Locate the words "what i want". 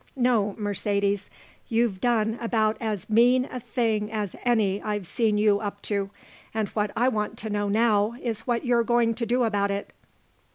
6.69-7.37